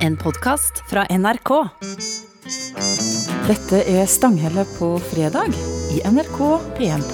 En 0.00 0.16
podkast 0.16 0.78
fra 0.88 1.02
NRK. 1.10 1.50
Dette 3.44 3.80
er 3.84 4.06
Stanghelle 4.08 4.64
på 4.78 4.94
fredag 5.10 5.52
i 5.92 6.00
NRK 6.08 6.38
P1+. 6.78 7.10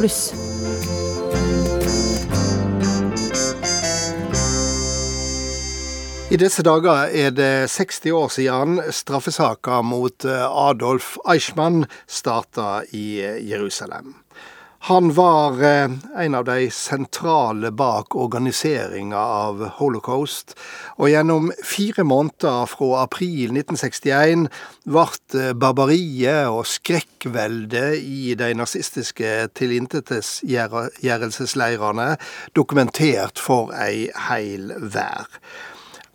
I 6.31 6.39
disse 6.39 6.63
dager 6.63 7.11
er 7.11 7.35
det 7.35 7.51
60 7.75 8.15
år 8.21 8.31
siden 8.37 8.79
straffesaka 8.95 9.81
mot 9.83 10.29
eh, 10.29 10.47
Adolf 10.47 11.17
Eichmann 11.27 11.89
starta 12.07 12.85
i 12.95 13.19
eh, 13.19 13.43
Jerusalem. 13.51 14.15
Han 14.87 15.15
var 15.15 15.65
eh, 15.65 15.91
en 16.17 16.35
av 16.35 16.45
de 16.45 16.71
sentrale 16.71 17.71
bak 17.75 18.15
organiseringa 18.15 19.19
av 19.19 19.65
holocaust, 19.81 20.55
og 20.95 21.11
gjennom 21.11 21.51
fire 21.67 22.05
måneder 22.07 22.71
fra 22.71 23.03
april 23.03 23.51
1961 23.51 24.47
ble 24.87 25.51
barbariet 25.59 26.47
og 26.47 26.71
skrekkveldet 26.71 27.99
i 27.99 28.39
de 28.39 28.55
nazistiske 28.55 29.51
tilintetgjørelsesleirene 29.59 32.15
dokumentert 32.55 33.43
for 33.43 33.75
ei 33.75 34.07
heil 34.29 34.71
vær. 34.95 35.27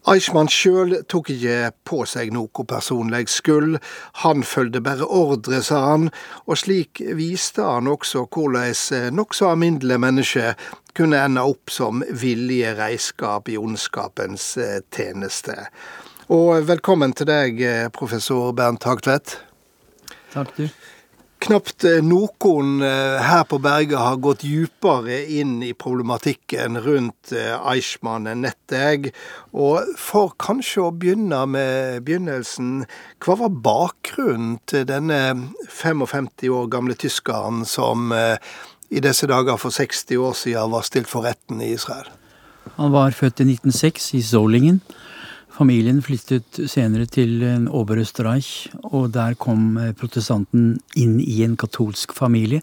Eichmann 0.09 0.49
sjøl 0.49 0.95
tok 1.05 1.27
ikke 1.29 1.71
på 1.85 1.99
seg 2.09 2.31
noe 2.33 2.63
personlig 2.65 3.27
skyld, 3.29 3.75
han 4.23 4.41
fulgte 4.41 4.81
bare 4.81 5.05
ordre, 5.05 5.59
sa 5.61 5.81
han, 5.91 6.07
og 6.49 6.57
slik 6.57 7.03
viste 7.19 7.61
han 7.61 7.89
også 7.91 8.23
hvordan 8.33 9.13
nokså 9.13 9.51
alminnelige 9.51 10.01
mennesker 10.01 10.55
kunne 10.97 11.21
ende 11.21 11.43
opp 11.45 11.69
som 11.69 12.01
villige 12.09 12.73
reiskap 12.79 13.51
i 13.51 13.59
ondskapens 13.61 14.55
eh, 14.57 14.79
tjeneste. 14.89 15.69
Og 16.33 16.65
velkommen 16.65 17.13
til 17.13 17.29
deg, 17.29 17.61
eh, 17.61 17.87
professor 17.93 18.55
Bernt 18.57 18.89
Hagtvedt. 18.89 19.37
Takk, 20.33 20.57
du. 20.57 20.65
Knapt 21.41 21.83
eh, 21.89 22.03
noen 22.05 22.83
eh, 22.85 23.17
her 23.25 23.47
på 23.49 23.57
berget 23.63 23.97
har 23.97 24.19
gått 24.21 24.43
dypere 24.45 25.23
inn 25.39 25.55
i 25.65 25.71
problematikken 25.73 26.77
rundt 26.85 27.31
eh, 27.33 27.55
Eichmann 27.71 28.29
enn 28.29 28.45
jeg. 28.45 29.09
Og 29.49 29.89
for 29.97 30.35
kanskje 30.37 30.83
å 30.85 30.91
begynne 30.93 31.39
med 31.49 32.05
begynnelsen, 32.05 32.85
hva 33.25 33.39
var 33.41 33.57
bakgrunnen 33.65 34.59
til 34.69 34.85
denne 34.85 35.49
55 35.65 36.29
år 36.53 36.69
gamle 36.69 36.93
tyskeren 36.93 37.65
som 37.65 38.13
i 38.13 39.01
disse 39.01 39.27
dager 39.27 39.57
for 39.57 39.73
60 39.73 40.21
år 40.21 40.37
siden 40.37 40.75
var 40.75 40.85
stilt 40.85 41.09
for 41.09 41.25
retten 41.25 41.63
i 41.63 41.73
Israel? 41.73 42.11
Han 42.77 42.93
var 42.93 43.17
født 43.17 43.41
i 43.41 43.49
1906 43.49 44.13
i 44.19 44.21
Solingen. 44.29 44.83
Familien 45.51 45.99
flyttet 45.99 46.61
senere 46.71 47.05
til 47.11 47.41
Oberösterreich, 47.75 48.71
og 48.87 49.11
der 49.11 49.35
kom 49.35 49.75
eh, 49.77 49.91
protestanten 49.97 50.77
inn 50.95 51.17
i 51.19 51.41
en 51.43 51.57
katolsk 51.59 52.15
familie. 52.15 52.61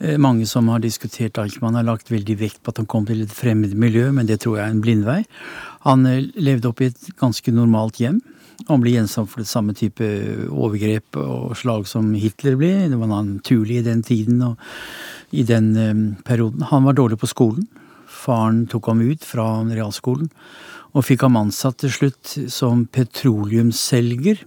Eh, 0.00 0.16
mange 0.16 0.46
som 0.48 0.70
har 0.72 0.80
diskutert 0.80 1.36
Eichmann, 1.42 1.76
har 1.76 1.84
lagt 1.84 2.08
veldig 2.12 2.38
vekt 2.40 2.62
på 2.64 2.72
at 2.72 2.80
han 2.80 2.88
kom 2.88 3.04
til 3.04 3.20
et 3.26 3.34
fremmed 3.34 3.76
miljø, 3.76 4.08
men 4.16 4.30
det 4.30 4.40
tror 4.40 4.56
jeg 4.56 4.64
er 4.64 4.72
en 4.72 4.80
blindvei. 4.84 5.18
Han 5.84 6.08
eh, 6.08 6.30
levde 6.40 6.70
opp 6.72 6.80
i 6.80 6.88
et 6.94 7.12
ganske 7.20 7.52
normalt 7.52 8.00
hjem. 8.00 8.22
Han 8.70 8.80
ble 8.80 8.94
gjenstand 8.94 9.28
for 9.28 9.44
det 9.44 9.50
samme 9.50 9.76
type 9.76 10.08
overgrep 10.48 11.18
og 11.20 11.56
slag 11.60 11.84
som 11.90 12.12
Hitler 12.16 12.56
ble. 12.56 12.72
Det 12.88 13.00
var 13.00 13.10
naturlig 13.12 13.82
i 13.82 13.88
den 13.90 14.00
tiden 14.06 14.40
og 14.46 15.34
i 15.34 15.42
den 15.44 15.74
perioden. 16.24 16.62
Han 16.70 16.86
var 16.86 16.96
dårlig 16.96 17.18
på 17.20 17.28
skolen. 17.28 17.66
Faren 18.06 18.62
tok 18.70 18.86
ham 18.88 19.02
ut 19.02 19.26
fra 19.26 19.48
realskolen 19.66 20.30
og 20.94 21.06
fikk 21.08 21.26
ham 21.26 21.38
ansatt 21.40 21.80
til 21.82 21.92
slutt 21.92 22.34
som 22.52 22.86
petroleumsselger 22.94 24.44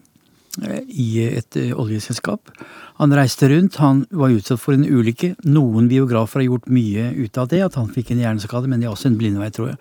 eh, 0.64 0.84
i 0.88 1.09
et 1.28 1.58
eh, 1.59 1.73
oljeselskap. 1.76 2.53
Han 2.98 3.14
reiste 3.14 3.50
rundt, 3.52 3.76
han 3.84 4.06
var 4.09 4.31
utsatt 4.34 4.62
for 4.64 4.73
en 4.73 4.88
ulykke. 4.88 5.36
Noen 5.45 5.90
biografer 5.92 6.42
har 6.42 6.48
gjort 6.48 6.69
mye 6.74 7.12
ut 7.19 7.38
av 7.38 7.52
det, 7.52 7.59
at 7.68 7.75
han 7.78 7.91
fikk 7.94 8.13
en 8.13 8.24
hjerneskade, 8.24 8.72
men 8.72 8.81
det 8.81 8.88
er 8.88 8.96
også 8.96 9.12
en 9.12 9.18
blindvei, 9.19 9.52
tror 9.53 9.74
jeg. 9.74 9.80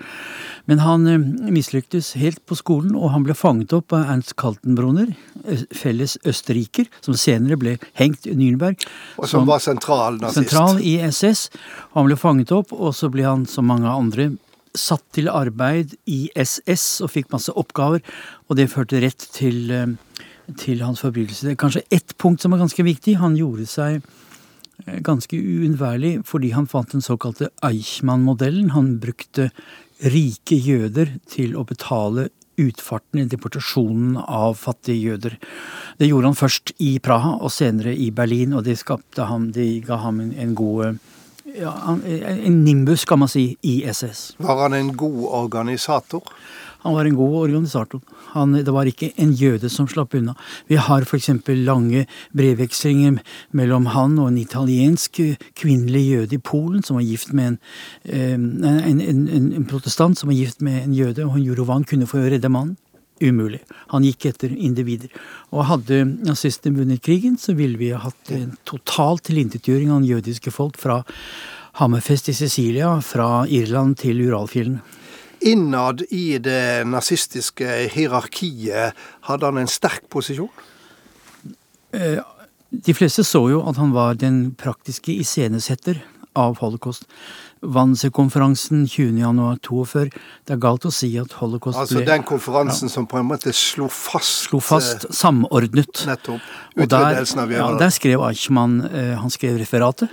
Men 0.67 0.83
han 0.83 1.07
eh, 1.09 1.29
mislyktes 1.55 2.13
helt 2.19 2.43
på 2.51 2.59
skolen, 2.59 2.97
og 2.99 3.15
han 3.15 3.25
ble 3.25 3.39
fanget 3.39 3.77
opp 3.79 3.95
av 3.97 4.11
Ernst 4.17 4.35
Kaltenbrunner, 4.41 5.15
felles 5.71 6.17
østerriker, 6.27 6.91
som 7.05 7.15
senere 7.15 7.57
ble 7.61 7.77
hengt 7.97 8.27
i 8.27 8.35
Nürnberg. 8.35 8.83
Og 9.17 9.29
som, 9.29 9.45
som 9.45 9.53
var 9.53 9.63
sentral 9.63 10.19
nazist. 10.19 10.43
Sentral 10.43 10.83
i 10.83 10.99
SS. 11.07 11.47
Han 11.95 12.11
ble 12.11 12.19
fanget 12.19 12.51
opp, 12.57 12.75
og 12.75 12.91
så 12.99 13.09
ble 13.15 13.25
han, 13.29 13.47
som 13.47 13.71
mange 13.71 13.87
andre, 13.87 14.33
satt 14.79 15.05
til 15.17 15.31
arbeid 15.33 15.97
i 16.11 16.27
SS 16.37 17.03
og 17.05 17.13
fikk 17.15 17.33
masse 17.35 17.53
oppgaver, 17.57 18.05
og 18.49 18.59
det 18.59 18.71
førte 18.73 19.01
rett 19.03 19.29
til, 19.35 19.71
eh, 19.71 19.97
til 20.57 20.85
hans 20.85 21.03
forbrytelse. 21.05 21.47
Det 21.47 21.57
er 21.57 21.65
kanskje 21.65 21.87
ett 21.91 22.17
punkt 22.19 22.41
som 22.43 22.53
er 22.53 22.63
ganske 22.63 22.83
viktig. 22.83 23.17
Han 23.19 23.37
gjorde 23.37 23.67
seg 23.67 24.03
eh, 24.87 25.01
ganske 25.01 25.37
uunnværlig 25.37 26.25
fordi 26.25 26.53
han 26.53 26.67
fant 26.67 26.93
den 26.93 27.05
såkalte 27.05 27.51
Eichmann-modellen. 27.63 28.71
Han 28.77 28.99
brukte 28.99 29.51
rike 30.05 30.57
jøder 30.61 31.19
til 31.27 31.57
å 31.57 31.65
betale 31.65 32.29
utfarten 32.57 33.21
i 33.21 33.29
deportasjonen 33.29 34.17
av 34.17 34.57
fattige 34.57 35.13
jøder. 35.13 35.37
Det 35.99 36.09
gjorde 36.09 36.31
han 36.31 36.39
først 36.39 36.73
i 36.81 36.97
Praha 37.05 37.37
og 37.37 37.53
senere 37.53 37.93
i 37.93 38.11
Berlin, 38.11 38.55
og 38.57 38.65
det, 38.65 38.79
ham, 39.19 39.51
det 39.53 39.85
ga 39.87 40.01
ham 40.01 40.23
en, 40.25 40.33
en 40.33 40.55
god 40.57 40.97
ja, 41.61 41.73
en 42.05 42.65
nimbus, 42.65 43.05
kan 43.05 43.19
man 43.19 43.29
si, 43.29 43.57
i 43.63 43.81
SS. 43.93 44.37
Var 44.39 44.63
han 44.63 44.75
en 44.75 44.97
god 44.97 45.25
organisator? 45.43 46.23
Han 46.87 46.95
var 46.95 47.05
en 47.05 47.15
god 47.15 47.35
organisator. 47.35 48.01
Han, 48.33 48.53
det 48.53 48.71
var 48.71 48.87
ikke 48.87 49.09
en 49.19 49.33
jøde 49.35 49.67
som 49.73 49.89
slapp 49.91 50.15
unna. 50.15 50.37
Vi 50.71 50.77
har 50.79 51.03
f.eks. 51.03 51.31
lange 51.67 52.05
brevvekslinger 52.37 53.19
mellom 53.51 53.89
han 53.91 54.15
og 54.23 54.29
en 54.31 54.39
italiensk 54.39 55.19
kvinnelig 55.59 56.05
jøde 56.07 56.39
i 56.39 56.39
Polen 56.39 56.85
som 56.87 57.01
var 57.01 57.09
gift 57.09 57.33
med 57.35 57.57
en, 58.05 58.47
en, 58.63 59.01
en, 59.01 59.53
en 59.59 59.67
protestant 59.67 60.19
som 60.19 60.31
var 60.31 60.39
gift 60.39 60.63
med 60.63 60.85
en 60.85 60.95
jøde, 60.95 61.27
og 61.27 61.35
han 61.73 61.85
kunne 61.85 62.07
få 62.07 62.23
redde 62.23 62.49
mannen 62.49 62.77
umulig. 63.23 63.63
Han 63.93 64.05
gikk 64.07 64.29
etter 64.31 64.53
individer. 64.53 65.13
Og 65.55 65.67
hadde 65.71 66.03
nazistene 66.27 66.81
vunnet 66.81 67.05
krigen, 67.05 67.39
så 67.41 67.57
ville 67.57 67.79
vi 67.81 67.93
hatt 67.97 68.33
en 68.35 68.57
total 68.69 69.21
tilintetgjøring 69.25 69.93
av 69.93 70.03
den 70.03 70.11
jødiske 70.11 70.53
folk 70.55 70.79
fra 70.81 71.03
Hammerfest 71.81 72.31
i 72.33 72.37
Sicilia, 72.37 72.95
fra 73.05 73.45
Irland 73.53 73.99
til 74.01 74.23
Uralfjellene. 74.25 74.81
Innad 75.47 76.01
i 76.11 76.39
det 76.41 76.87
nazistiske 76.89 77.91
hierarkiet 77.93 78.97
hadde 79.29 79.51
han 79.51 79.61
en 79.61 79.69
sterk 79.69 80.07
posisjon? 80.11 80.49
Eh, 81.93 82.23
de 82.71 82.95
fleste 82.97 83.25
så 83.25 83.43
jo 83.53 83.61
at 83.69 83.77
han 83.77 83.93
var 83.95 84.17
den 84.19 84.55
praktiske 84.59 85.13
iscenesetter 85.13 86.01
av 86.37 86.57
holocaust. 86.61 87.05
Wannsee-konferansen 87.65 88.85
20.1.42. 88.87 90.11
Det 90.45 90.55
er 90.55 90.59
galt 90.61 90.85
å 90.87 90.93
si 90.93 91.09
at 91.21 91.33
holocaust 91.41 91.79
altså, 91.81 91.97
ble 91.97 92.03
Altså 92.03 92.13
den 92.13 92.27
konferansen 92.29 92.91
ja, 92.91 92.93
som 92.93 93.07
på 93.09 93.21
en 93.21 93.29
måte 93.31 93.53
slo 93.57 93.89
fast 93.93 94.51
Slo 94.51 94.61
fast, 94.61 95.07
eh, 95.09 95.17
samordnet. 95.17 96.03
Nettopp. 96.09 96.51
Utvidelsen 96.77 97.43
av 97.43 97.55
jøder. 97.55 97.63
Ja, 97.63 97.81
der 97.81 97.95
skrev 97.95 98.25
Eichmann 98.29 98.83
eh, 98.91 99.15
Han 99.23 99.33
skrev 99.33 99.57
referatet. 99.61 100.13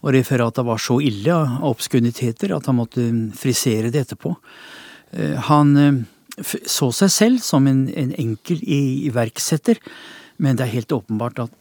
Og 0.00 0.14
referatet 0.16 0.66
var 0.66 0.80
så 0.80 0.98
ille 1.04 1.34
av 1.36 1.68
obskuniteter 1.70 2.56
at 2.56 2.66
han 2.66 2.78
måtte 2.80 3.04
frisere 3.38 3.92
det 3.92 4.06
etterpå. 4.06 4.34
Eh, 5.12 5.36
han 5.50 6.06
så 6.40 6.88
seg 6.96 7.12
selv 7.12 7.44
som 7.44 7.66
en, 7.68 7.84
en 7.92 8.14
enkel 8.16 8.62
iverksetter, 8.64 9.76
men 10.40 10.56
det 10.56 10.64
er 10.64 10.78
helt 10.78 10.94
åpenbart 10.96 11.42
at 11.44 11.56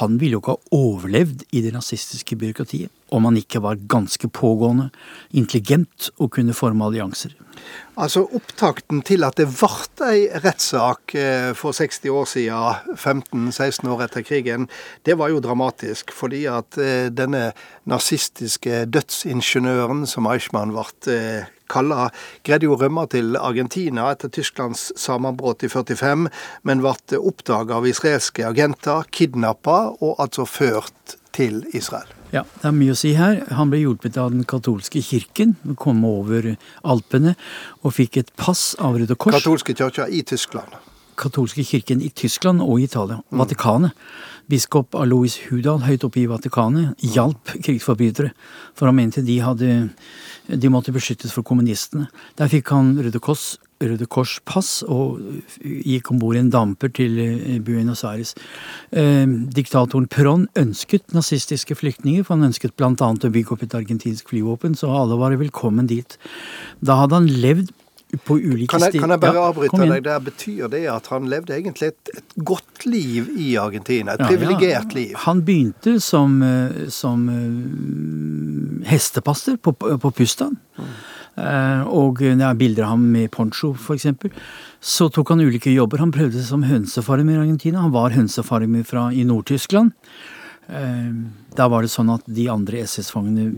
han 0.00 0.16
ville 0.18 0.34
jo 0.34 0.42
ikke 0.42 0.56
ha 0.56 0.74
overlevd 0.74 1.44
i 1.54 1.62
det 1.62 1.70
nazistiske 1.76 2.34
byråkratiet 2.40 2.90
om 3.14 3.24
han 3.28 3.36
ikke 3.38 3.62
var 3.62 3.82
ganske 3.88 4.28
pågående, 4.28 4.90
intelligent 5.30 6.10
og 6.18 6.32
kunne 6.36 6.56
forme 6.56 6.86
allianser. 6.88 7.36
Altså 7.96 8.26
Opptakten 8.36 9.00
til 9.06 9.24
at 9.24 9.38
det 9.40 9.46
ble 9.48 10.08
ei 10.10 10.26
rettssak 10.44 11.14
eh, 11.16 11.52
for 11.56 11.72
60 11.76 12.10
år 12.12 12.26
siden, 12.28 12.92
15-16 12.92 13.88
år 13.88 14.04
etter 14.04 14.26
krigen, 14.26 14.66
det 15.08 15.16
var 15.16 15.32
jo 15.32 15.40
dramatisk. 15.40 16.12
Fordi 16.12 16.44
at 16.52 16.76
eh, 16.82 17.08
denne 17.08 17.52
nazistiske 17.88 18.84
dødsingeniøren, 18.92 20.04
som 20.06 20.28
Eichmann 20.28 20.74
ble 20.76 20.84
eh, 21.14 21.48
kalla, 21.72 22.10
greide 22.46 22.68
jo 22.68 22.76
å 22.76 22.80
rømme 22.82 23.06
til 23.10 23.38
Argentina 23.40 24.10
etter 24.12 24.30
Tysklands 24.34 24.90
sammenbrudd 25.00 25.64
i 25.64 25.72
45, 25.72 26.28
men 26.68 26.84
ble 26.84 27.22
oppdaga 27.22 27.80
av 27.80 27.88
israelske 27.88 28.44
agenter, 28.46 29.08
kidnappa 29.10 29.78
og 29.96 30.20
altså 30.22 30.46
ført 30.46 31.16
til 31.36 31.64
Israel. 31.76 32.12
Ja, 32.36 32.42
det 32.60 32.68
er 32.68 32.74
mye 32.76 32.92
å 32.92 32.98
si 32.98 33.14
her. 33.16 33.38
Han 33.56 33.70
ble 33.72 33.80
hjulpet 33.80 34.18
av 34.20 34.34
den 34.34 34.44
katolske 34.48 35.00
kirken, 35.04 35.54
kom 35.80 36.02
over 36.04 36.50
Alpene 36.84 37.32
og 37.80 37.94
fikk 37.96 38.18
et 38.20 38.34
pass 38.36 38.74
av 38.82 38.98
Røde 39.00 39.16
Kors. 39.16 39.38
Katolske 39.38 39.72
kirka 39.78 40.04
i 40.12 40.20
Tyskland. 40.26 40.74
Katolske 41.16 41.64
kirken 41.64 42.02
i 42.04 42.10
Tyskland 42.12 42.60
og 42.60 42.82
Italia. 42.84 43.22
Mm. 43.30 43.40
Vatikanet. 43.40 44.02
Biskop 44.52 44.94
Alois 44.94 45.38
Hudal 45.48 45.80
høyt 45.86 46.04
oppe 46.06 46.20
i 46.20 46.28
Vatikanet 46.30 47.00
hjalp 47.14 47.54
krigsforbrytere, 47.56 48.34
for 48.76 48.90
han 48.90 48.98
mente 49.00 49.24
de 49.24 49.40
hadde 49.42 49.70
de 50.46 50.70
måtte 50.70 50.92
beskyttes 50.94 51.32
for 51.34 51.46
kommunistene. 51.46 52.10
Der 52.36 52.52
fikk 52.52 52.68
han 52.74 52.92
Røde 53.00 53.22
Kors 53.22 53.54
Røde 53.84 54.06
Kors-pass 54.08 54.80
og 54.88 55.20
gikk 55.60 56.10
om 56.12 56.20
bord 56.20 56.38
i 56.38 56.40
en 56.40 56.52
damper 56.52 56.92
til 56.96 57.18
eh, 57.20 57.56
Buenos 57.64 58.04
Aires. 58.08 58.32
Eh, 58.90 59.26
diktatoren 59.56 60.08
Perón 60.12 60.46
ønsket 60.56 61.12
nazistiske 61.16 61.76
flyktninger, 61.76 62.24
for 62.24 62.36
han 62.36 62.48
ønsket 62.48 62.76
bl.a. 62.78 62.92
å 62.96 63.32
bygge 63.32 63.56
opp 63.56 63.66
et 63.66 63.76
argentinsk 63.76 64.32
flyvåpen, 64.32 64.78
så 64.78 64.92
alle 64.96 65.18
var 65.20 65.36
velkommen 65.36 65.90
dit. 65.90 66.16
Da 66.80 67.02
hadde 67.02 67.20
han 67.20 67.28
levd 67.28 67.74
på 68.24 68.36
ulike 68.38 68.70
kan 68.70 68.84
jeg, 68.86 69.00
kan 69.02 69.10
jeg 69.12 69.20
bare 69.20 69.34
ja, 69.34 69.48
avbryte 69.50 69.88
deg 69.90 70.04
der? 70.06 70.20
Betyr 70.22 70.70
det 70.72 70.84
at 70.88 71.08
han 71.10 71.26
levde 71.28 71.56
egentlig 71.56 71.90
et, 71.90 72.12
et 72.16 72.36
godt 72.48 72.86
liv 72.86 73.26
i 73.34 73.56
Argentina? 73.60 74.14
Et 74.14 74.22
ja, 74.22 74.30
privilegert 74.30 74.94
ja. 74.94 74.96
liv? 74.96 75.16
Han 75.26 75.42
begynte 75.44 75.98
som, 76.00 76.38
eh, 76.46 76.86
som 76.94 77.26
hestepasser 78.86 79.58
på, 79.60 79.74
på 79.76 80.14
Pustan. 80.16 80.56
Mm. 80.78 80.94
Uh, 81.36 81.84
og 81.92 82.22
det 82.24 82.40
er 82.40 82.56
bilder 82.56 82.86
av 82.86 82.94
ham 82.94 83.04
med 83.12 83.30
poncho, 83.34 83.74
f.eks. 83.76 84.08
Så 84.80 85.10
tok 85.12 85.34
han 85.34 85.44
ulike 85.44 85.74
jobber. 85.74 86.00
Han 86.00 86.14
prøvde 86.14 86.40
seg 86.40 86.48
som 86.48 86.64
hønsefarmer 86.64 87.36
i 87.36 87.42
Argentina. 87.44 87.84
Han 87.84 87.94
var 87.94 88.16
hønsefarmer 88.16 88.86
fra, 88.88 89.10
i 89.12 89.26
Nord-Tyskland. 89.28 89.92
Uh, 90.66 91.12
da 91.56 91.68
var 91.72 91.84
det 91.84 91.92
sånn 91.92 92.10
at 92.14 92.26
de 92.26 92.48
andre 92.52 92.82
SS-fangene 92.86 93.50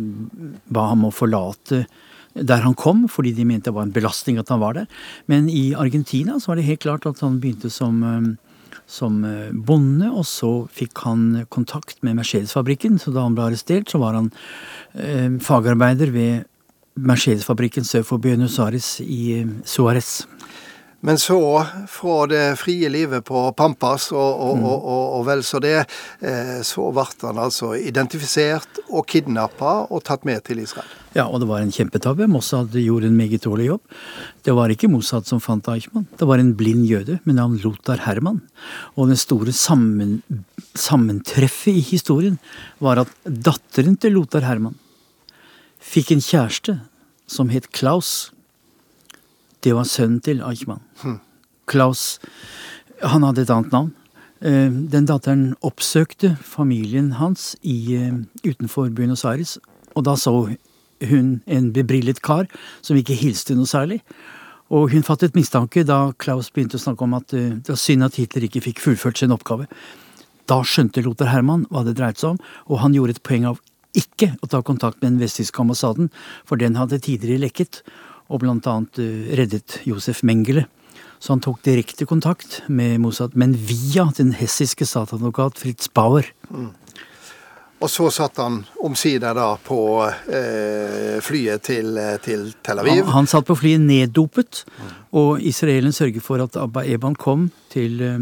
ba 0.68 0.90
ham 0.90 1.06
å 1.08 1.14
forlate 1.14 1.86
der 2.34 2.62
han 2.62 2.76
kom, 2.78 3.06
fordi 3.10 3.32
de 3.36 3.46
mente 3.48 3.70
det 3.70 3.76
var 3.76 3.86
en 3.86 3.94
belastning 3.94 4.38
at 4.40 4.50
han 4.52 4.60
var 4.62 4.76
der. 4.76 4.86
Men 5.26 5.48
i 5.48 5.72
Argentina 5.74 6.38
så 6.38 6.52
var 6.52 6.60
det 6.60 6.68
helt 6.68 6.84
klart 6.84 7.06
at 7.08 7.20
han 7.24 7.40
begynte 7.40 7.70
som, 7.72 8.02
eh, 8.02 8.76
som 8.86 9.24
eh, 9.24 9.50
bonde, 9.52 10.10
og 10.10 10.26
så 10.26 10.52
fikk 10.72 11.04
han 11.06 11.46
kontakt 11.48 12.02
med 12.02 12.18
Mercedes-fabrikken. 12.20 12.98
Så 12.98 13.14
da 13.14 13.26
han 13.26 13.36
ble 13.36 13.48
arrestert, 13.48 13.90
så 13.90 14.00
var 14.02 14.18
han 14.18 14.30
eh, 14.94 15.30
fagarbeider 15.42 16.14
ved 16.14 16.46
Mercedes-fabrikken 17.06 17.86
sør 17.86 18.06
for 18.06 18.22
Buenos 18.22 18.58
Aires 18.62 18.96
i 19.04 19.40
eh, 19.40 19.54
Suárez. 19.64 20.24
Men 21.00 21.18
så, 21.18 21.38
fra 21.86 22.24
det 22.26 22.56
frie 22.58 22.88
livet 22.90 23.22
på 23.28 23.44
Pampas 23.54 24.08
og, 24.10 24.18
og, 24.18 24.56
mm. 24.58 24.64
og, 24.66 25.02
og 25.14 25.26
vel 25.28 25.44
så 25.46 25.60
det, 25.62 25.76
eh, 26.18 26.56
så 26.66 26.88
ble 26.90 27.04
han 27.22 27.38
altså 27.38 27.70
identifisert 27.78 28.80
og 28.88 29.06
kidnappa 29.06 29.74
og 29.86 30.02
tatt 30.08 30.26
med 30.26 30.42
til 30.48 30.64
Israel. 30.64 30.90
Ja, 31.14 31.28
og 31.28 31.38
det 31.42 31.48
var 31.50 31.62
en 31.62 31.70
kjempetabbe. 31.74 32.26
Mossad 32.30 32.74
gjorde 32.74 33.06
en 33.06 33.16
meget 33.18 33.46
dårlig 33.46 33.68
jobb. 33.70 33.94
Det 34.42 34.56
var 34.58 34.74
ikke 34.74 34.90
Mossad 34.90 35.30
som 35.30 35.42
fant 35.42 35.70
Eichmann. 35.70 36.08
Det 36.18 36.26
var 36.26 36.42
en 36.42 36.50
blind 36.58 36.88
jøde 36.90 37.20
med 37.22 37.38
navn 37.38 37.60
Lothar 37.62 38.02
Herman. 38.02 38.42
Og 38.98 39.12
det 39.12 39.20
store 39.22 39.54
sammen, 39.54 40.18
sammentreffet 40.74 41.78
i 41.78 41.86
historien 41.94 42.42
var 42.82 43.04
at 43.04 43.14
datteren 43.22 43.94
til 44.02 44.18
Lothar 44.18 44.50
Herman 44.50 44.74
fikk 45.78 46.10
en 46.12 46.22
kjæreste 46.24 46.80
som 47.28 47.52
het 47.52 47.70
Klaus 47.76 48.32
det 49.66 49.74
var 49.74 49.88
sønnen 49.90 50.20
til 50.22 50.42
Eichmann. 50.46 50.82
Hmm. 51.02 51.20
Klaus 51.66 52.18
Han 53.02 53.22
hadde 53.22 53.44
et 53.44 53.50
annet 53.50 53.70
navn. 53.70 53.92
Eh, 54.42 54.70
den 54.90 55.06
datteren 55.06 55.54
oppsøkte 55.62 56.32
familien 56.42 57.12
hans 57.12 57.56
i, 57.62 57.94
eh, 57.94 58.12
utenfor 58.42 58.90
Buenos 58.90 59.24
Aires, 59.24 59.58
og 59.94 60.04
da 60.04 60.16
så 60.16 60.56
hun 61.06 61.42
en 61.46 61.72
bebrillet 61.72 62.20
kar 62.22 62.48
som 62.82 62.96
ikke 62.96 63.14
hilste 63.14 63.54
noe 63.54 63.66
særlig. 63.66 64.00
Og 64.68 64.90
hun 64.90 65.02
fattet 65.02 65.34
mistanke 65.34 65.84
da 65.86 66.12
Klaus 66.18 66.50
begynte 66.50 66.74
å 66.74 66.82
snakke 66.82 67.02
om 67.02 67.14
at 67.14 67.32
eh, 67.34 67.54
det 67.54 67.68
var 67.68 67.76
synd 67.76 68.04
at 68.04 68.16
Hitler 68.16 68.48
ikke 68.48 68.62
fikk 68.66 68.82
fullført 68.82 69.18
sin 69.18 69.30
oppgave. 69.30 69.68
Da 70.48 70.62
skjønte 70.62 71.04
Lothar 71.04 71.30
Herman 71.30 71.66
hva 71.70 71.84
det 71.84 71.96
dreide 71.96 72.18
seg 72.18 72.34
om, 72.34 72.38
og 72.66 72.80
han 72.80 72.94
gjorde 72.94 73.16
et 73.16 73.22
poeng 73.22 73.46
av 73.46 73.62
ikke 73.98 74.32
å 74.42 74.50
ta 74.50 74.62
kontakt 74.62 75.02
med 75.02 75.14
den 75.16 75.22
vesttyske 75.22 75.62
ambassaden, 75.64 76.12
for 76.46 76.60
den 76.60 76.78
hadde 76.78 77.00
tidligere 77.02 77.46
lekket 77.48 77.82
og 78.28 78.42
bl.a. 78.42 78.54
annet 78.54 79.00
reddet 79.38 79.80
Josef 79.88 80.22
Mengele. 80.26 80.66
Så 81.18 81.34
han 81.34 81.42
tok 81.42 81.62
direkte 81.66 82.06
kontakt 82.06 82.60
med 82.70 83.00
Mossad, 83.02 83.34
men 83.34 83.56
via 83.56 84.06
den 84.16 84.34
hessiske 84.38 84.86
statsadvokat 84.86 85.58
Fritz 85.58 85.90
Bauer. 85.90 86.28
Mm. 86.50 86.70
Og 87.78 87.90
så 87.90 88.08
satt 88.10 88.40
han 88.42 88.58
omsider 88.82 89.36
da 89.38 89.52
på 89.62 89.80
eh, 90.02 91.18
flyet 91.22 91.62
til, 91.68 91.92
eh, 91.98 92.16
til, 92.22 92.48
Tel 92.66 92.82
Aviv. 92.82 93.04
Han, 93.04 93.12
han 93.20 93.30
satt 93.30 93.46
på 93.46 93.54
flyet 93.58 93.84
neddopet, 93.84 94.64
mm. 94.66 94.96
og 95.20 95.44
israeleren 95.46 95.94
sørget 95.94 96.26
for 96.26 96.42
at 96.42 96.58
Abba 96.58 96.82
Eban 96.86 97.14
kom 97.18 97.48
til 97.70 98.02
eh, 98.02 98.18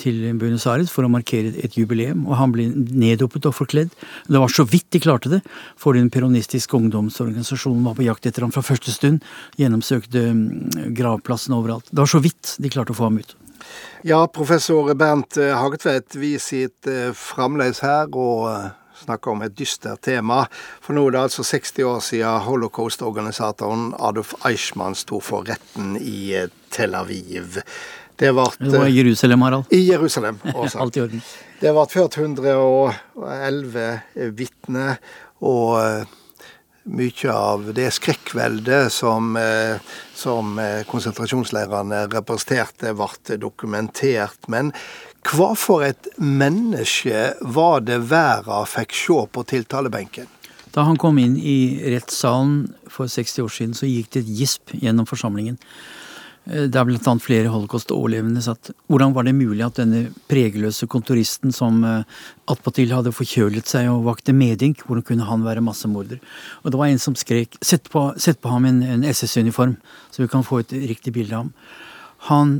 til 0.00 0.22
Buenos 0.38 0.66
Aires 0.70 0.92
for 0.92 1.06
å 1.06 1.12
markere 1.12 1.52
et 1.64 1.76
jubileum, 1.78 2.26
og 2.28 2.38
han 2.38 2.54
ble 2.54 2.68
neddopet 2.70 3.48
og 3.48 3.56
forkledd. 3.56 3.92
Det 4.28 4.42
var 4.42 4.52
så 4.52 4.66
vidt 4.68 4.88
de 4.94 5.02
klarte 5.02 5.32
det, 5.32 5.42
for 5.80 5.98
den 5.98 6.10
peronistiske 6.12 6.76
ungdomsorganisasjonen 6.76 7.84
var 7.86 7.98
på 7.98 8.06
jakt 8.06 8.28
etter 8.30 8.46
ham 8.46 8.54
fra 8.54 8.64
første 8.64 8.94
stund. 8.94 9.24
Gjennomsøkte 9.60 10.26
mm, 10.34 10.90
gravplassen 10.96 11.56
overalt. 11.56 11.88
Det 11.90 12.02
var 12.02 12.12
så 12.12 12.22
vidt 12.24 12.56
de 12.60 12.72
klarte 12.72 12.94
å 12.94 13.00
få 13.00 13.08
ham 13.08 13.20
ut. 13.22 13.36
Ja, 14.06 14.24
professor 14.32 14.94
Bernt 14.94 15.36
eh, 15.36 15.54
Hagetvedt, 15.56 16.16
vi 16.16 16.36
sitter 16.40 17.12
fremdeles 17.16 17.82
her 17.84 18.08
og 18.08 18.46
eh, 18.48 18.68
snakker 19.04 19.34
om 19.34 19.44
et 19.44 19.56
dystert 19.56 20.02
tema. 20.06 20.44
For 20.84 20.96
nå 20.96 21.06
er 21.08 21.16
det 21.16 21.24
altså 21.26 21.44
60 21.46 21.88
år 21.88 22.00
siden 22.04 22.46
holocaust-organisatoren 22.46 23.90
Adolf 23.98 24.34
Eichmann 24.48 24.96
sto 24.98 25.20
for 25.24 25.48
retten 25.48 25.96
i 26.00 26.32
eh, 26.36 26.50
Tel 26.72 26.96
Aviv. 26.96 27.60
Det, 28.20 28.30
ble, 28.36 28.44
det 28.60 28.76
var 28.76 28.88
i 28.90 28.96
Jerusalem, 28.98 29.42
Harald. 29.46 29.70
I 29.72 29.80
Jerusalem. 29.88 30.40
Også. 30.54 30.78
Alt 30.82 30.96
i 30.98 31.04
orden. 31.06 31.22
Det 31.60 31.70
ble 31.72 31.84
ført 31.88 32.18
111 32.20 33.84
vitner, 34.36 34.98
og 35.40 35.78
eh, 35.80 36.16
mye 36.90 37.32
av 37.32 37.70
det 37.76 37.86
skrekkveldet 37.96 38.92
som, 38.92 39.30
eh, 39.40 39.80
som 40.16 40.58
eh, 40.60 40.82
konsentrasjonsleirene 40.90 42.02
representerte, 42.12 42.92
ble 42.98 43.38
dokumentert. 43.40 44.48
Men 44.52 44.74
hva 45.30 45.54
for 45.56 45.86
et 45.86 46.10
menneske 46.20 47.30
var 47.40 47.86
det 47.88 48.02
verden 48.10 48.68
fikk 48.68 48.96
se 48.96 49.22
på 49.32 49.46
tiltalebenken? 49.54 50.28
Da 50.76 50.84
han 50.86 51.00
kom 51.00 51.16
inn 51.18 51.38
i 51.40 51.80
rettssalen 51.96 52.68
for 52.88 53.08
60 53.10 53.48
år 53.48 53.56
siden, 53.56 53.72
så 53.74 53.88
gikk 53.88 54.12
det 54.12 54.26
et 54.26 54.36
gisp 54.42 54.76
gjennom 54.76 55.08
forsamlingen. 55.08 55.56
Eh, 56.50 56.66
det 56.70 56.78
er 56.78 56.86
bl.a. 56.88 57.14
flere 57.22 57.52
holocaust-overlevende 57.52 58.42
satt. 58.44 58.72
Hvordan 58.90 59.14
var 59.14 59.26
det 59.26 59.36
mulig 59.38 59.62
at 59.66 59.78
denne 59.78 60.08
pregeløse 60.30 60.88
kontoristen 60.90 61.54
som 61.54 61.82
uh, 61.86 62.02
attpåtil 62.50 62.94
hadde 62.94 63.14
forkjølet 63.14 63.70
seg 63.70 63.90
og 63.92 64.06
vakte 64.08 64.34
medynk, 64.36 64.82
hvordan 64.86 65.06
kunne 65.06 65.28
han 65.28 65.44
være 65.46 65.64
massemorder? 65.64 66.18
Og 66.64 66.72
det 66.72 66.80
var 66.80 66.90
en 66.90 67.02
som 67.02 67.18
skrek 67.18 67.58
sett 67.62 67.90
på, 67.92 68.08
sett 68.18 68.40
på 68.42 68.50
ham 68.52 68.66
en, 68.68 68.82
en 68.82 69.06
SS-uniform, 69.06 69.76
så 70.10 70.24
vi 70.24 70.30
kan 70.32 70.46
få 70.46 70.64
et 70.64 70.74
riktig 70.90 71.14
bilde 71.16 71.36
av 71.36 71.46
ham. 71.46 71.54
Han 72.30 72.56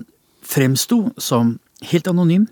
fremsto 0.47 1.11
som 1.21 1.59
helt 1.91 2.09
anonym, 2.11 2.47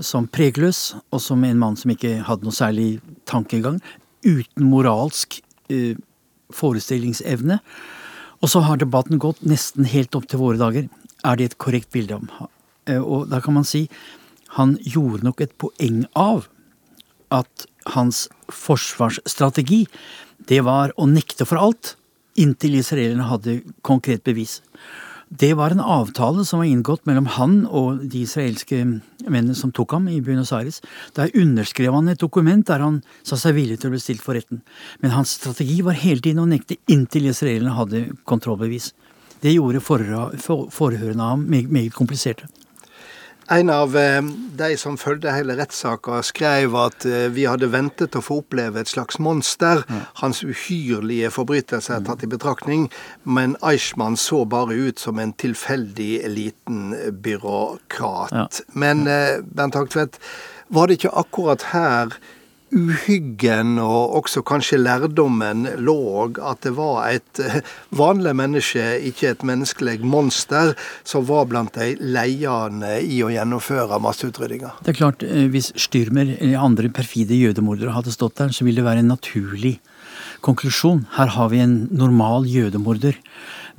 som 0.00 0.28
pregeløs, 0.30 0.94
og 1.12 1.20
som 1.20 1.42
en 1.44 1.58
mann 1.60 1.76
som 1.76 1.92
ikke 1.92 2.20
hadde 2.24 2.46
noe 2.46 2.56
særlig 2.56 3.00
tankegang, 3.28 3.80
uten 4.24 4.68
moralsk 4.68 5.40
eh, 5.72 5.96
forestillingsevne. 6.54 7.58
Og 8.40 8.52
så 8.52 8.62
har 8.64 8.80
debatten 8.80 9.20
gått 9.20 9.42
nesten 9.44 9.88
helt 9.88 10.16
opp 10.16 10.28
til 10.30 10.40
våre 10.40 10.60
dager. 10.60 10.88
Er 11.24 11.36
det 11.36 11.50
et 11.50 11.58
korrekt 11.60 11.92
bilde 11.92 12.16
om 12.16 12.30
ham? 12.38 12.48
Og 13.04 13.28
da 13.30 13.42
kan 13.44 13.54
man 13.58 13.68
si 13.68 13.86
han 14.56 14.74
gjorde 14.82 15.26
nok 15.26 15.44
et 15.44 15.52
poeng 15.60 16.02
av 16.18 16.48
at 17.30 17.66
hans 17.94 18.24
forsvarsstrategi, 18.50 19.84
det 20.48 20.64
var 20.66 20.94
å 20.98 21.06
nekte 21.06 21.46
for 21.46 21.60
alt 21.60 21.94
inntil 22.40 22.78
israelerne 22.80 23.28
hadde 23.28 23.60
konkret 23.86 24.24
bevis. 24.26 24.58
Det 25.30 25.54
var 25.54 25.70
en 25.70 25.80
avtale 25.80 26.42
som 26.44 26.58
var 26.58 26.66
inngått 26.66 27.04
mellom 27.06 27.28
han 27.30 27.60
og 27.66 28.00
de 28.10 28.24
israelske 28.24 28.80
mennene 28.82 29.54
som 29.54 29.70
tok 29.70 29.92
ham 29.94 30.08
i 30.10 30.18
Buenos 30.26 30.50
Aires. 30.50 30.80
Der 31.14 31.30
underskrev 31.38 31.94
han 31.94 32.10
et 32.10 32.18
dokument 32.18 32.66
der 32.66 32.82
han 32.82 32.96
sa 33.22 33.38
seg 33.38 33.54
villig 33.54 33.78
til 33.78 33.92
å 33.92 33.94
bli 33.94 34.00
stilt 34.02 34.24
for 34.24 34.34
retten. 34.34 34.58
Men 34.98 35.14
hans 35.14 35.36
strategi 35.38 35.78
var 35.86 36.00
hele 36.02 36.18
tiden 36.24 36.42
å 36.42 36.48
nekte 36.50 36.80
inntil 36.90 37.30
israelerne 37.30 37.76
hadde 37.78 38.02
kontrollbevis. 38.26 38.90
Det 39.40 39.54
gjorde 39.54 39.84
forhørene 39.86 41.22
av 41.22 41.36
ham 41.36 41.46
meget 41.46 41.94
kompliserte. 41.94 42.50
En 43.50 43.70
av 43.70 43.96
eh, 43.96 44.22
de 44.56 44.76
som 44.78 44.96
fulgte 45.00 45.32
hele 45.34 45.56
rettssaka, 45.58 46.20
skrev 46.22 46.76
at 46.78 47.06
eh, 47.08 47.26
vi 47.34 47.48
hadde 47.50 47.70
ventet 47.72 48.14
å 48.14 48.22
få 48.22 48.40
oppleve 48.44 48.78
et 48.78 48.90
slags 48.90 49.18
monster. 49.18 49.82
Hans 50.22 50.44
uhyrlige 50.46 51.32
forbrytelser 51.34 51.98
er 51.98 52.06
tatt 52.06 52.22
i 52.22 52.30
betraktning, 52.30 52.86
men 53.24 53.56
Eichmann 53.66 54.18
så 54.20 54.44
bare 54.46 54.78
ut 54.78 55.02
som 55.02 55.18
en 55.18 55.34
tilfeldig 55.34 56.12
liten 56.30 56.94
byråkrat. 57.24 58.62
Men 58.72 59.04
Bernt 59.04 59.80
Bent 59.94 60.20
var 60.70 60.86
det 60.86 61.00
ikke 61.00 61.16
akkurat 61.18 61.72
her 61.74 62.14
uhyggen 62.70 63.78
og 63.82 64.16
også 64.20 64.42
kanskje 64.46 64.78
lærdommen 64.80 65.66
lå 65.82 65.98
at 66.46 66.62
det 66.66 66.72
var 66.76 67.10
et 67.10 67.42
eh, 67.42 67.60
vanlig 67.96 68.34
menneske, 68.38 68.84
ikke 69.10 69.32
et 69.32 69.44
menneskelig 69.46 69.98
monster, 70.06 70.74
som 71.04 71.26
var 71.28 71.48
blant 71.50 71.74
de 71.74 71.94
ledende 72.00 72.96
i 73.02 73.22
å 73.26 73.30
gjennomføre 73.32 74.00
masseutryddinga. 74.02 74.74
Det 74.84 74.94
er 74.94 75.00
klart, 75.00 75.24
eh, 75.26 75.48
hvis 75.50 75.72
Styrmer 75.80 76.36
eller 76.38 76.62
andre 76.62 76.92
perfide 76.94 77.38
jødemordere 77.38 77.96
hadde 77.96 78.14
stått 78.14 78.38
der, 78.40 78.54
så 78.54 78.66
ville 78.66 78.82
det 78.82 78.88
være 78.88 79.04
en 79.04 79.14
naturlig 79.14 79.78
konklusjon. 80.44 81.06
Her 81.16 81.34
har 81.36 81.50
vi 81.52 81.62
en 81.64 81.88
normal 81.90 82.46
jødemorder. 82.48 83.18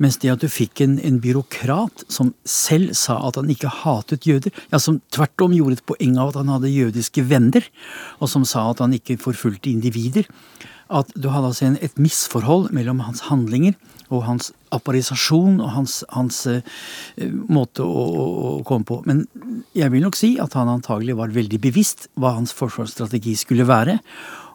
Mens 0.02 0.18
det 0.22 0.32
at 0.32 0.42
du 0.42 0.48
fikk 0.50 0.82
en, 0.82 0.96
en, 0.98 1.20
byråkrat 1.22 2.04
som 2.10 2.32
selv 2.48 2.96
sa 2.98 3.20
at 3.28 3.38
han 3.38 3.50
ikke 3.52 3.70
hatet 3.82 4.26
jøder, 4.26 4.54
ja, 4.72 4.80
som 4.82 5.00
tvert 5.14 5.46
om 5.46 5.54
gjorde 5.54 5.78
et 5.78 5.86
poeng 5.86 6.18
av 6.18 6.32
at 6.32 6.40
han 6.40 6.50
hadde 6.50 6.72
jødiske 6.74 7.24
venner, 7.30 7.66
og 8.18 8.30
som 8.32 8.46
sa 8.48 8.68
at 8.72 8.82
han 8.82 8.96
ikke 8.96 9.20
forfulgte 9.22 9.70
individer, 9.70 10.26
at 10.92 11.12
du 11.16 11.30
hadde 11.32 11.48
altså 11.52 11.66
en, 11.68 11.78
et 11.80 11.98
misforhold 12.00 12.70
mellom 12.76 13.00
hans 13.06 13.24
handlinger 13.30 13.78
og 14.12 14.26
hans 14.26 14.50
apparisasjon 14.74 15.60
og 15.62 15.70
hans, 15.72 16.02
hans 16.12 16.42
uh, 16.50 16.60
måte 17.48 17.84
å, 17.84 18.04
å, 18.12 18.52
komme 18.68 18.86
på. 18.88 19.00
Men 19.08 19.24
jeg 19.78 19.92
vil 19.94 20.04
nok 20.04 20.18
si 20.18 20.34
at 20.42 20.56
han 20.58 20.70
antagelig 20.72 21.16
var 21.20 21.32
veldig 21.32 21.60
bevisst 21.62 22.10
hva 22.20 22.34
hans 22.36 22.52
forsvarsstrategi 22.56 23.38
skulle 23.40 23.68
være. 23.68 23.98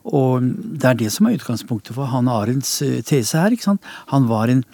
Og 0.07 0.45
det 0.77 0.91
er 0.91 0.99
det 1.01 1.11
som 1.15 1.27
er 1.27 1.39
utgangspunktet 1.39 1.97
for 1.97 2.11
Hanne 2.11 2.35
Arendts 2.37 2.77
uh, 2.85 2.99
tese 3.05 3.39
her. 3.39 3.55
ikke 3.55 3.71
sant? 3.71 3.93
Han 4.13 4.29
var 4.29 4.53
en 4.53 4.65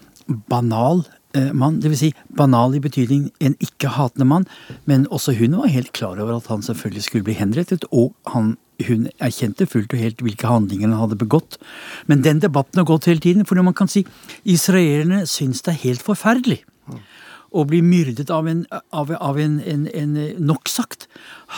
banal 0.50 1.04
uh, 1.38 1.52
mann, 1.54 1.80
dvs. 1.84 2.00
Si 2.00 2.12
banal 2.38 2.76
i 2.78 2.82
betydning 2.84 3.30
en 3.44 3.56
ikke-hatende 3.64 4.28
mann, 4.30 4.48
men 4.90 5.08
også 5.12 5.36
hun 5.38 5.58
var 5.60 5.72
helt 5.74 5.94
klar 5.94 6.20
over 6.20 6.38
at 6.38 6.50
han 6.52 6.66
selvfølgelig 6.66 7.08
skulle 7.08 7.30
bli 7.30 7.38
henrettet, 7.40 7.88
og 7.92 8.14
han 8.34 8.56
hun 8.88 9.06
erkjente 9.22 9.68
fullt 9.70 9.94
og 9.94 10.02
helt 10.02 10.22
hvilke 10.26 10.50
handlinger 10.50 10.90
han 10.90 11.04
hadde 11.04 11.20
begått. 11.22 11.60
Men 12.10 12.24
den 12.26 12.42
debatten 12.42 12.82
har 12.82 12.88
gått 12.90 13.06
hele 13.08 13.22
tiden, 13.24 13.46
fordi 13.46 13.64
man 13.64 13.78
kan 13.78 13.88
si 13.88 14.02
israelerne 14.44 15.28
syns 15.30 15.62
det 15.64 15.76
er 15.76 15.84
helt 15.86 16.04
forferdelig 16.04 16.64
å 17.54 17.64
bli 17.70 17.82
myrdet 17.86 18.32
av 18.34 18.48
en, 18.50 18.64
av, 18.92 19.12
av 19.14 19.40
en, 19.40 19.60
en, 19.62 19.86
en 19.94 20.16
Nok 20.44 20.70
sagt, 20.72 21.08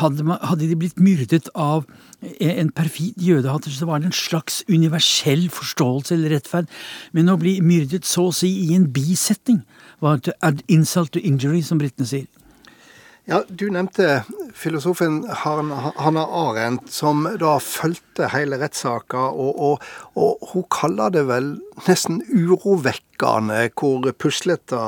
hadde, 0.01 0.25
man, 0.27 0.41
hadde, 0.43 0.67
de 0.67 0.77
blitt 0.79 0.99
myrdet 0.99 1.47
av 1.55 1.85
en 2.21 2.71
perfid 2.75 3.21
jødehatter, 3.21 3.71
så 3.71 3.87
var 3.87 4.01
det 4.01 4.09
en 4.09 4.17
slags 4.17 4.61
universell 4.67 5.47
forståelse 5.53 6.15
eller 6.17 6.35
rettferd. 6.35 6.71
Men 7.15 7.31
å 7.31 7.37
bli 7.39 7.57
myrdet 7.63 8.07
så 8.07 8.29
å 8.29 8.35
si 8.35 8.51
i 8.67 8.73
en 8.75 8.89
bisetning 8.93 9.63
var 10.03 10.19
to 10.23 10.35
add 10.43 10.63
insult 10.71 11.13
to 11.15 11.23
injury, 11.23 11.61
som 11.63 11.79
britene 11.79 12.07
sier. 12.09 12.27
Ja, 13.25 13.43
Du 13.49 13.69
nevnte 13.73 14.23
filosofen 14.55 15.25
Hanna 15.29 16.25
Arendt, 16.25 16.91
som 16.91 17.25
da 17.39 17.57
fulgte 17.59 18.29
hele 18.33 18.59
rettssaka. 18.61 19.27
Og, 19.35 19.59
og, 19.59 19.87
og, 20.15 20.51
hun 20.53 20.67
kaller 20.71 21.11
det 21.13 21.25
vel 21.29 21.55
nesten 21.85 22.21
urovekkende 22.31 23.69
hvor 23.75 24.07
puslete 24.19 24.79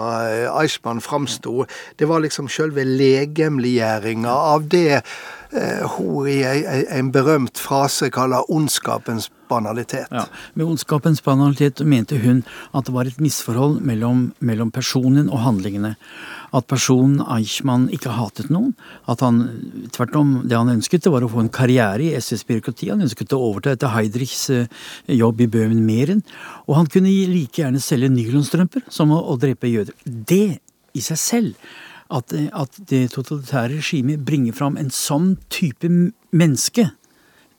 Eichmann 0.51 1.03
framsto. 1.03 1.65
Det 1.99 2.07
var 2.09 2.23
liksom 2.23 2.49
sjølve 2.51 2.87
legemliggjøringa 2.87 4.35
av 4.53 4.67
det 4.71 4.99
eh, 4.99 5.83
hun 5.97 6.27
i 6.31 6.41
en 6.43 7.11
berømt 7.15 7.59
frase 7.59 8.11
kaller 8.11 8.47
ondskapens 8.51 9.29
banalitet. 9.47 10.11
Ja, 10.11 10.25
Med 10.53 10.67
ondskapens 10.67 11.23
banalitet 11.23 11.79
mente 11.87 12.19
hun 12.19 12.43
at 12.75 12.87
det 12.87 12.95
var 12.95 13.07
et 13.07 13.21
misforhold 13.23 13.79
mellom, 13.79 14.31
mellom 14.39 14.71
personen 14.75 15.31
og 15.31 15.43
handlingene 15.45 15.95
at 16.55 16.67
personen 16.67 17.21
Eichmann 17.27 17.87
ikke 17.93 18.15
hatet 18.15 18.51
noen. 18.53 18.73
At 19.07 19.23
han 19.25 19.56
tvert 19.95 20.15
om 20.19 20.31
det 20.47 20.57
han 20.57 20.71
ønsket, 20.75 21.05
det 21.05 21.13
var 21.13 21.25
å 21.25 21.31
få 21.31 21.43
en 21.43 21.51
karriere 21.53 22.05
i 22.05 22.13
SS-byråkratiet. 22.19 22.93
Han 22.93 23.05
ønsket 23.07 23.35
å 23.35 23.41
overta 23.49 23.73
etter 23.75 23.93
Heidrichs 23.93 24.47
eh, 24.53 24.69
jobb 25.13 25.43
i 25.43 25.49
Bøhmen 25.51 25.83
Meren. 25.85 26.23
Og 26.67 26.77
han 26.79 26.89
kunne 26.91 27.11
like 27.31 27.61
gjerne 27.61 27.81
selge 27.83 28.11
nylonstrømper 28.13 28.87
som 28.93 29.13
å, 29.15 29.21
å 29.31 29.37
drepe 29.41 29.71
jøder. 29.71 29.95
Det 30.05 30.59
i 30.97 31.03
seg 31.03 31.21
selv 31.21 31.67
at, 32.13 32.31
at, 32.31 32.79
det 32.89 33.09
totalitære 33.13 33.81
regimet 33.81 34.23
bringer 34.25 34.55
fram 34.55 34.77
en 34.79 34.91
sånn 34.93 35.35
type 35.53 35.89
menneske 36.31 36.89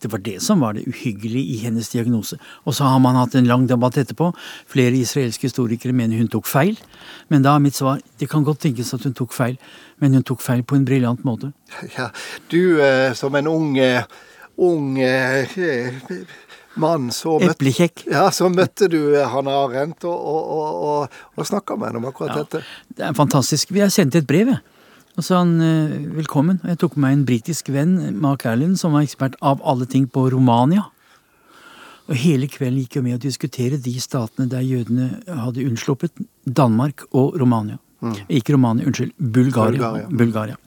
det 0.03 0.13
var 0.13 0.19
det 0.23 0.37
som 0.43 0.61
var 0.61 0.77
det 0.77 0.87
uhyggelige 0.87 1.55
i 1.55 1.57
hennes 1.65 1.89
diagnose. 1.91 2.39
Og 2.65 2.75
så 2.75 2.85
har 2.85 2.99
man 3.03 3.19
hatt 3.19 3.35
en 3.35 3.49
lang 3.51 3.67
debatt 3.69 3.99
etterpå. 3.99 4.31
Flere 4.71 4.95
israelske 4.95 5.49
historikere 5.49 5.93
mener 5.93 6.19
hun 6.19 6.31
tok 6.31 6.47
feil. 6.47 6.79
Men 7.29 7.43
da 7.43 7.57
er 7.57 7.65
mitt 7.65 7.75
svar 7.79 7.99
det 8.21 8.31
kan 8.31 8.47
godt 8.47 8.63
tenkes 8.67 8.95
at 8.95 9.07
hun 9.07 9.15
tok 9.15 9.35
feil, 9.35 9.59
men 9.99 10.15
hun 10.15 10.23
tok 10.23 10.43
feil 10.43 10.63
på 10.63 10.79
en 10.79 10.87
briljant 10.87 11.25
måte. 11.27 11.53
Ja, 11.97 12.11
Du 12.51 12.81
eh, 12.83 13.13
som 13.15 13.35
en 13.35 13.47
ung, 13.47 13.79
eh, 13.79 14.05
ung 14.57 14.99
eh, 14.99 15.59
mann 16.75 17.11
så 17.13 17.39
møtte, 17.43 17.91
ja, 18.07 18.31
så 18.31 18.49
møtte 18.49 18.89
du 18.89 19.01
Hanne 19.19 19.51
Arendt 19.51 20.05
og, 20.05 20.15
og, 20.15 20.83
og, 20.89 21.21
og, 21.37 21.47
snakka 21.47 21.77
med 21.77 21.91
henne 21.91 22.03
om 22.03 22.11
akkurat 22.11 22.37
ja, 22.37 22.43
dette. 22.45 22.63
Det 22.89 23.07
er 23.11 23.15
fantastisk. 23.19 23.73
Vi 23.75 23.83
har 23.83 23.91
sendt 23.95 24.19
et 24.19 24.27
brev, 24.27 24.55
jeg. 24.55 24.78
Og 25.19 25.25
sa 25.27 25.41
han 25.41 25.57
eh, 25.59 25.97
velkommen. 26.15 26.61
Jeg 26.63 26.79
tok 26.79 26.95
med 26.95 27.03
meg 27.03 27.17
en 27.17 27.25
britisk 27.27 27.73
venn, 27.75 27.97
Mark 28.23 28.45
Allen, 28.47 28.77
som 28.79 28.95
var 28.95 29.03
ekspert 29.03 29.35
av 29.43 29.59
alle 29.67 29.89
ting 29.91 30.05
på 30.07 30.29
Romania. 30.31 30.85
Og 32.07 32.15
hele 32.23 32.47
kvelden 32.49 32.85
gikk 32.85 33.01
jo 33.01 33.03
med 33.03 33.17
å 33.17 33.25
diskutere 33.25 33.81
de 33.83 33.97
statene 33.99 34.47
der 34.49 34.63
jødene 34.63 35.09
hadde 35.27 35.67
unnsluppet. 35.67 36.15
Danmark 36.47 37.03
og 37.11 37.35
Romania. 37.43 37.81
Mm. 37.99 38.15
Ikke 38.39 38.55
Romania, 38.55 38.87
unnskyld. 38.87 39.11
Bulgaria. 39.19 39.75
Bulgaria. 39.83 40.07
Bulgaria. 40.23 40.61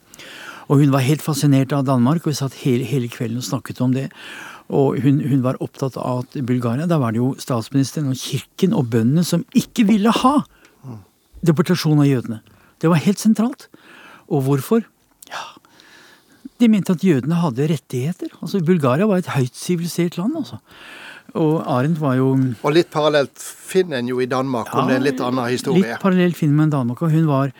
Og 0.67 0.83
hun 0.83 0.91
var 0.91 1.07
helt 1.07 1.23
fascinert 1.23 1.71
av 1.75 1.87
Danmark, 1.87 2.25
og 2.25 2.33
vi 2.33 2.39
satt 2.41 2.59
hele, 2.65 2.83
hele 2.87 3.07
kvelden 3.11 3.39
og 3.39 3.47
snakket 3.47 3.79
om 3.81 3.95
det. 3.95 4.09
Og 4.67 4.99
hun, 5.03 5.23
hun, 5.31 5.39
var 5.47 5.59
opptatt 5.63 5.95
av 5.95 6.25
at 6.25 6.35
Bulgaria, 6.43 6.89
da 6.91 6.99
var 6.99 7.15
det 7.15 7.23
jo 7.23 7.31
statsministeren 7.39 8.11
og 8.11 8.19
kirken 8.19 8.75
og 8.75 8.91
bøndene 8.91 9.23
som 9.27 9.47
ikke 9.55 9.87
ville 9.87 10.11
ha 10.19 10.41
mm. 10.43 10.99
deportasjon 11.47 12.03
av 12.03 12.11
jødene. 12.11 12.43
Det 12.83 12.91
var 12.91 12.99
helt 13.07 13.23
sentralt. 13.23 13.70
Og 14.31 14.45
hvorfor? 14.47 14.85
Ja, 15.31 15.43
De 16.61 16.69
mente 16.69 16.93
at 16.93 17.03
jødene 17.03 17.39
hadde 17.41 17.67
rettigheter. 17.71 18.33
Altså, 18.41 18.61
Bulgaria 18.63 19.07
var 19.09 19.21
et 19.21 19.31
høyt 19.33 19.55
sivilisert 19.57 20.17
land. 20.19 20.35
altså. 20.37 20.59
Og 21.39 21.61
Arendt 21.63 21.99
var 22.01 22.17
jo 22.19 22.33
Og 22.35 22.73
litt 22.75 22.89
parallelt 22.91 23.39
finner 23.39 24.01
en 24.01 24.09
jo 24.11 24.19
i 24.19 24.27
Danmark, 24.27 24.67
ja, 24.67 24.81
om 24.81 24.89
det 24.89 24.97
er 24.97 24.99
en 24.99 25.05
litt 25.05 25.21
annen 25.23 25.47
historie. 25.47 25.85
Litt 25.85 26.01
parallelt 26.03 26.35
finner 26.35 26.57
man 26.59 26.73
Danmark, 26.73 27.01
og 27.01 27.13
hun 27.13 27.27
var, 27.29 27.53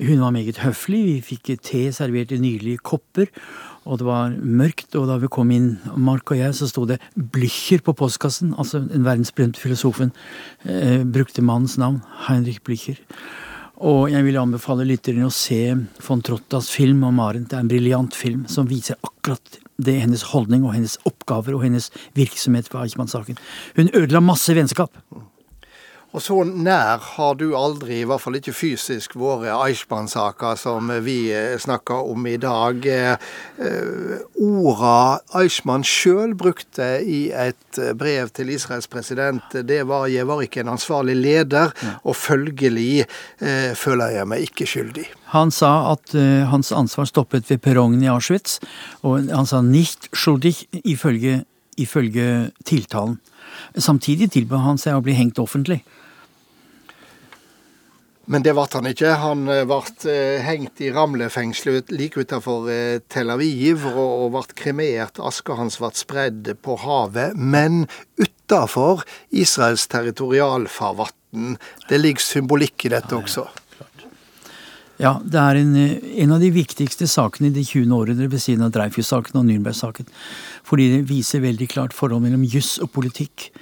hun 0.00 0.22
var 0.24 0.32
meget 0.32 0.60
høflig. 0.64 1.02
Vi 1.04 1.16
fikk 1.34 1.50
te 1.62 1.82
servert 1.92 2.32
i 2.32 2.40
nydelige 2.40 2.80
kopper. 2.80 3.28
Og 3.88 4.00
det 4.00 4.06
var 4.08 4.32
mørkt, 4.36 4.96
og 5.00 5.06
da 5.08 5.16
vi 5.20 5.30
kom 5.32 5.52
inn, 5.52 5.68
Mark 5.96 6.28
og 6.32 6.40
jeg, 6.40 6.56
så 6.56 6.68
sto 6.68 6.84
det 6.88 6.98
Blücher 7.16 7.80
på 7.84 7.94
postkassen. 7.96 8.54
Altså 8.60 8.82
den 8.84 9.04
verdensberømte 9.06 9.60
filosofen 9.60 10.12
eh, 10.64 11.04
brukte 11.08 11.44
mannens 11.44 11.78
navn. 11.80 12.02
Heinrich 12.28 12.60
Blücher. 12.64 12.98
Og 13.78 14.08
jeg 14.10 14.24
vil 14.26 14.38
anbefale 14.40 14.86
lytterne 14.88 15.28
å 15.28 15.34
se 15.34 15.60
von 16.02 16.22
Trottas 16.24 16.70
film 16.74 17.04
om 17.06 17.20
Arendt. 17.22 17.52
Det 17.52 17.58
er 17.58 17.62
en 17.62 17.70
briljant 17.70 18.16
film 18.16 18.44
som 18.50 18.66
viser 18.66 18.98
akkurat 19.06 19.58
det 19.78 20.00
hennes 20.02 20.24
holdning 20.32 20.64
og 20.66 20.74
hennes 20.74 20.96
oppgaver 21.06 21.54
og 21.54 21.62
hennes 21.62 21.86
virksomhet 22.18 22.66
for 22.70 22.82
Eichmann-saken. 22.82 23.38
Hun 23.78 23.92
ødela 23.94 24.22
masse 24.24 24.54
vennskap. 24.56 24.98
Og 26.18 26.22
så 26.24 26.36
nær 26.42 26.98
har 27.14 27.36
du 27.38 27.52
aldri, 27.54 28.00
i 28.00 28.06
hvert 28.08 28.18
fall 28.18 28.34
ikke 28.40 28.50
fysisk, 28.50 29.12
vært 29.20 29.52
Eichmann-saka 29.54 30.56
som 30.58 30.88
vi 31.04 31.28
eh, 31.30 31.52
snakker 31.62 32.08
om 32.10 32.24
i 32.26 32.34
dag. 32.42 32.82
Eh, 32.90 34.16
orda 34.42 35.20
Eichmann 35.38 35.84
sjøl 35.86 36.34
brukte 36.34 36.88
i 37.06 37.28
et 37.30 37.78
brev 37.94 38.32
til 38.34 38.50
Israels 38.50 38.90
president, 38.90 39.44
det 39.62 39.84
var 39.86 40.08
'jeg 40.08 40.26
var 40.26 40.42
ikke 40.42 40.60
en 40.60 40.74
ansvarlig 40.74 41.14
leder', 41.14 41.70
og 42.02 42.16
følgelig 42.16 43.06
eh, 43.38 43.74
føler 43.78 44.18
jeg 44.18 44.26
meg 44.26 44.40
ikke 44.42 44.66
skyldig. 44.66 45.06
Han 45.38 45.50
sa 45.50 45.92
at 45.92 46.14
uh, 46.14 46.50
hans 46.50 46.72
ansvar 46.72 47.04
stoppet 47.04 47.50
ved 47.50 47.58
perrongen 47.58 48.02
i 48.02 48.10
Auschwitz, 48.10 48.58
og 49.02 49.30
han 49.30 49.46
sa 49.46 49.60
'nicht 49.60 50.10
schuldig' 50.16 50.66
ifølge, 50.84 51.44
ifølge 51.76 52.50
tiltalen. 52.64 53.20
Samtidig 53.78 54.30
tilbød 54.30 54.58
han 54.58 54.78
seg 54.78 54.96
å 54.96 55.00
bli 55.00 55.12
hengt 55.12 55.38
offentlig. 55.38 55.84
Men 58.28 58.44
det 58.44 58.52
ble 58.56 58.66
han 58.74 58.88
ikke. 58.90 59.12
Han 59.22 59.46
ble 59.48 59.78
eh, 59.80 60.08
eh, 60.12 60.40
hengt 60.44 60.82
i 60.84 60.90
Ramle-fengselet 60.92 61.92
like 61.94 62.20
utenfor 62.20 62.68
eh, 62.72 62.98
Tel 63.08 63.32
Aviv 63.32 63.86
og 63.88 64.34
ble 64.34 64.42
kremert. 64.58 65.20
Aska 65.20 65.56
hans 65.56 65.80
ble 65.80 65.90
spredd 65.96 66.50
på 66.64 66.76
havet, 66.84 67.38
men 67.38 67.86
utenfor 68.20 69.06
Israels 69.32 69.86
territorialfarvann. 69.88 71.56
Det 71.88 72.02
ligger 72.02 72.24
symbolikk 72.24 72.84
i 72.88 72.92
dette 72.92 73.16
også. 73.16 73.46
Ja, 74.98 75.14
det 75.22 75.38
er 75.38 75.56
en, 75.60 75.74
en, 75.78 76.32
av 76.34 76.42
de 76.42 76.48
viktigste 76.50 77.06
sakene 77.08 77.48
i 77.48 77.54
det 77.54 77.68
20. 77.68 77.92
århundret 77.94 78.32
ved 78.32 78.42
siden 78.42 78.64
av 78.66 78.72
Dreyfus-saken 78.74 79.38
og 79.38 79.46
Nürnberg-saken. 79.46 80.08
Fordi 80.66 80.88
det 80.96 81.04
viser 81.08 81.44
veldig 81.44 81.68
klart 81.70 81.94
forholdet 81.94 82.26
mellom 82.26 82.42
juss 82.50 82.76
og 82.82 82.90
politikk. 82.96 83.52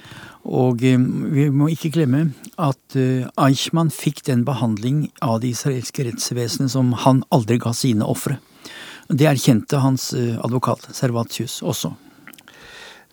Og 0.47 0.83
eh, 0.85 0.97
vi 1.35 1.49
må 1.51 1.69
ikke 1.73 1.91
glemme 1.97 2.29
at 2.55 2.97
eh, 2.97 3.27
Eichmann 3.43 3.91
fikk 3.93 4.23
den 4.29 4.45
behandling 4.47 5.07
av 5.21 5.41
det 5.43 5.53
israelske 5.57 6.07
rettsvesenet 6.07 6.71
som 6.71 6.93
han 7.03 7.23
aldri 7.35 7.59
ga 7.61 7.73
sine 7.75 8.07
ofre. 8.07 8.39
Det 9.07 9.27
erkjente 9.27 9.81
hans 9.83 10.13
eh, 10.15 10.35
advokat 10.39 10.87
Servatius 10.95 11.61
også. 11.61 11.93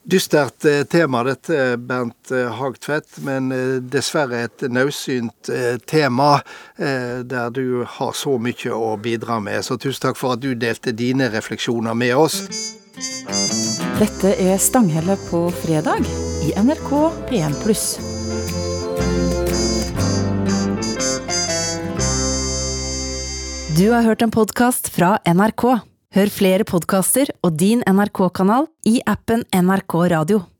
Dystert 0.04 0.66
tema 0.92 1.22
dette, 1.24 1.78
Bernt 1.80 2.28
Hagtvedt, 2.28 3.22
men 3.24 3.46
dessverre 3.88 4.42
et 4.44 4.64
naudsynt 4.68 5.48
tema 5.88 6.26
der 6.76 7.54
du 7.56 7.86
har 7.88 8.12
så 8.12 8.34
mye 8.36 8.76
å 8.76 8.98
bidra 9.00 9.38
med. 9.40 9.64
Så 9.64 9.78
tusen 9.80 10.04
takk 10.04 10.20
for 10.20 10.36
at 10.36 10.44
du 10.44 10.50
delte 10.60 10.92
dine 10.92 11.30
refleksjoner 11.32 11.96
med 11.96 12.12
oss. 12.20 12.42
Dette 13.96 14.36
er 14.36 14.60
Stanghelle 14.60 15.16
på 15.30 15.46
fredag 15.64 16.04
i 16.44 16.52
NRK 16.60 16.90
P1 17.28 17.54
pluss. 17.62 17.84
Du 23.78 23.90
har 23.90 24.02
hørt 24.02 24.22
en 24.22 24.30
podkast 24.30 24.90
fra 24.92 25.16
NRK. 25.24 25.64
Hør 26.14 26.30
flere 26.30 26.66
podkaster 26.68 27.32
og 27.42 27.56
din 27.58 27.82
NRK-kanal 27.88 28.68
i 28.86 29.00
appen 29.08 29.46
NRK 29.50 29.96
Radio. 30.12 30.44